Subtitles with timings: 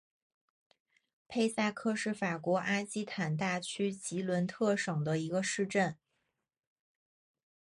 [1.27, 5.95] 佩萨克是法国阿基坦大区吉伦特省的一个市镇。